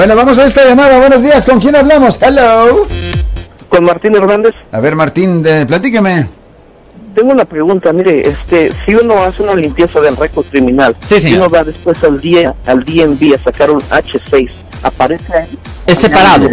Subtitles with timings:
[0.00, 0.96] Bueno, vamos a esta llamada.
[1.00, 1.44] Buenos días.
[1.44, 2.20] ¿Con quién hablamos?
[2.22, 2.86] Hello.
[3.68, 4.52] Con Martín Hernández.
[4.70, 6.28] A ver, Martín, de, platíqueme.
[7.16, 11.40] Tengo una pregunta, mire, este, si uno hace una limpieza del récord criminal Sí, señor.
[11.40, 14.48] uno va después al día al DMV a sacar un H6,
[14.84, 15.58] aparece ahí.
[15.84, 16.48] Es separado.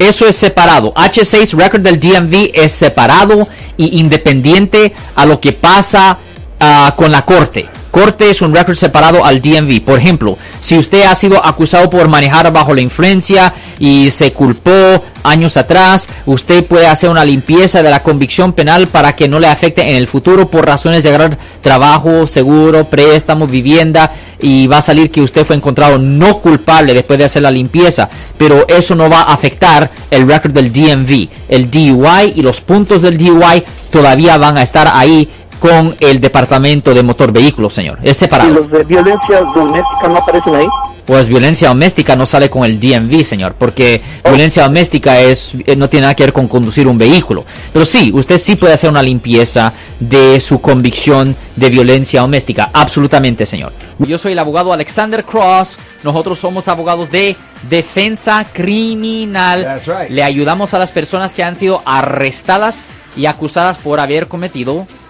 [0.00, 0.92] Eso es separado.
[0.94, 3.46] H6 record del DMV es separado
[3.76, 6.18] y independiente a lo que pasa
[6.58, 7.68] ah, con la corte.
[7.92, 9.82] Corte es un record separado al DMV.
[9.82, 14.72] Por ejemplo, si usted ha sido acusado por manejar bajo la influencia y se culpó
[15.22, 19.46] años atrás, usted puede hacer una limpieza de la convicción penal para que no le
[19.46, 24.82] afecte en el futuro por razones de agarrar trabajo, seguro, préstamo, vivienda y va a
[24.82, 29.10] salir que usted fue encontrado no culpable después de hacer la limpieza, pero eso no
[29.10, 31.28] va a afectar el record del DMV.
[31.46, 35.28] El DUI y los puntos del DUI todavía van a estar ahí
[35.62, 38.00] con el departamento de motor vehículos, señor.
[38.02, 38.50] Es Y separado.
[38.50, 40.66] los de violencia doméstica no aparecen ahí.
[41.06, 45.88] Pues violencia doméstica no sale con el DMV, señor, porque violencia doméstica es eh, no
[45.88, 47.44] tiene nada que ver con conducir un vehículo.
[47.72, 53.46] Pero sí, usted sí puede hacer una limpieza de su convicción de violencia doméstica, absolutamente,
[53.46, 53.72] señor.
[54.00, 55.78] Yo soy el abogado Alexander Cross.
[56.02, 57.36] Nosotros somos abogados de
[57.70, 59.62] defensa criminal.
[59.62, 60.10] That's right.
[60.10, 64.86] Le ayudamos a las personas que han sido arrestadas y acusadas por haber cometido